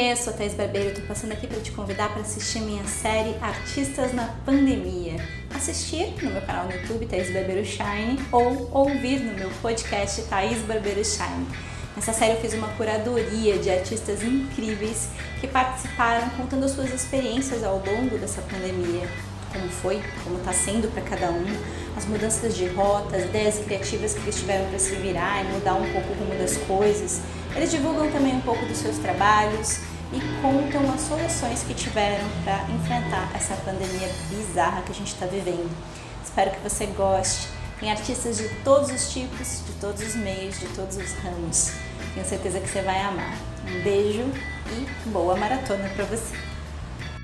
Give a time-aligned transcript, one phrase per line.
[0.00, 4.14] Eu sou Thais Barbeiro, estou passando aqui para te convidar para assistir minha série Artistas
[4.14, 5.16] na Pandemia.
[5.52, 10.58] Assistir no meu canal no YouTube, Thais Barbeiro Shine, ou ouvir no meu podcast Thais
[10.58, 11.48] Barbeiro Shine.
[11.96, 15.08] Nessa série eu fiz uma curadoria de artistas incríveis
[15.40, 19.08] que participaram contando as suas experiências ao longo dessa pandemia.
[19.52, 21.44] Como foi, como está sendo para cada um,
[21.96, 25.74] as mudanças de rota, as ideias criativas que eles tiveram para se virar e mudar
[25.74, 27.20] um pouco o rumo das coisas.
[27.54, 29.80] Eles divulgam também um pouco dos seus trabalhos
[30.12, 35.26] e contam as soluções que tiveram para enfrentar essa pandemia bizarra que a gente está
[35.26, 35.70] vivendo.
[36.24, 37.48] Espero que você goste.
[37.80, 41.72] Tem artistas de todos os tipos, de todos os meios, de todos os ramos.
[42.14, 43.36] Tenho certeza que você vai amar.
[43.66, 44.24] Um beijo
[44.72, 46.34] e boa maratona para você.